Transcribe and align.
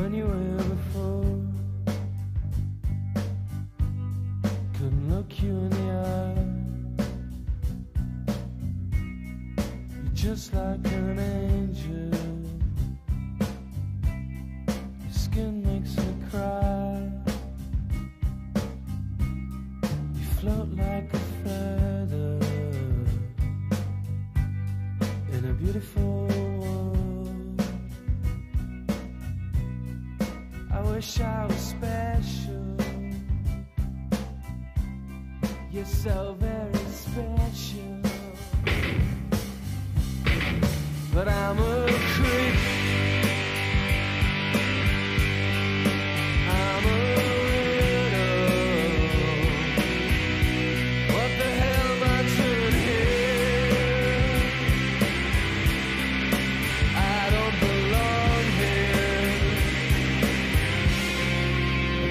when 0.00 0.14
you 0.14 0.24
were 0.24 0.62
before. 0.74 1.36
Couldn't 4.74 5.06
look 5.14 5.42
you 5.42 5.50
in 5.50 5.70
the 5.70 5.86
eye. 6.08 6.46
You're 10.04 10.14
just 10.14 10.54
like 10.54 10.86
an 10.86 11.18
angel. 11.18 12.12
Your 15.04 15.12
skin 15.12 15.62
makes 15.70 15.94
me 15.98 16.14
cry. 16.30 17.10
You 20.14 20.24
float 20.38 20.68
like 20.84 21.12
a 21.12 21.22
feather 21.42 22.38
in 25.34 25.42
a 25.50 25.52
beautiful 25.52 26.49
wish 31.00 31.20
I 31.20 31.46
was 31.46 31.56
special. 31.56 32.76
You're 35.70 35.86
so 35.86 36.36
very 36.38 36.84
special. 36.90 38.02
But 41.14 41.26
I'm 41.26 41.58
a 41.58 41.89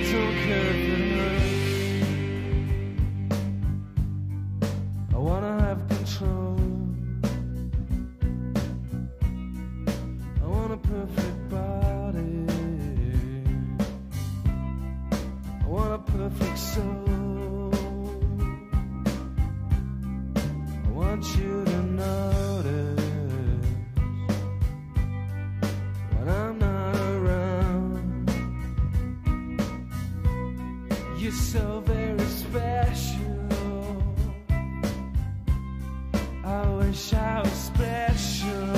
I 0.10 0.12
don't 0.12 0.38
care 0.38 0.72
it 0.74 0.80
hurts. 1.18 1.54
I 5.14 5.18
wanna 5.18 5.54
have 5.66 5.82
control. 5.88 6.58
I 10.42 10.46
want 10.48 10.72
a 10.74 10.78
perfect 10.78 11.40
body. 11.50 12.48
I 15.62 15.66
want 15.68 15.92
a 15.94 16.00
perfect 16.12 16.58
soul. 16.58 17.72
I 20.86 20.90
want 20.90 21.24
you 21.38 21.49
You're 31.20 31.34
so 31.34 31.84
very 31.86 32.18
special. 32.30 33.50
I 36.46 36.70
wish 36.78 37.14
I 37.14 37.42
was 37.42 37.52
special, 37.52 38.74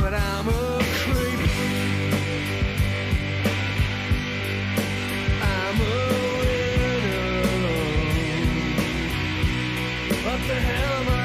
but 0.00 0.14
I'm 0.14 0.48
a 0.48 0.80
creep. 1.02 1.40
I'm 5.42 5.80
a. 5.82 5.94
What 10.24 10.40
the 10.48 10.60
hell 10.68 11.15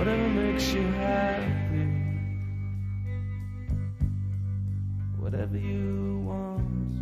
Whatever 0.00 0.28
makes 0.30 0.72
you 0.72 0.86
happy, 0.92 1.84
whatever 5.18 5.58
you 5.58 6.22
want. 6.24 6.94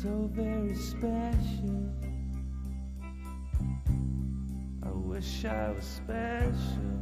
So 0.00 0.30
very 0.32 0.74
special. 0.74 1.92
I 4.82 4.88
wish 4.92 5.44
I 5.44 5.72
was 5.72 5.84
special, 5.84 6.96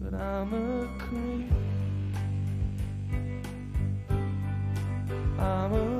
but 0.00 0.14
I'm 0.14 0.54
a 0.54 0.86
creep. 0.96 1.50
I'm 5.40 5.72
a 5.72 5.99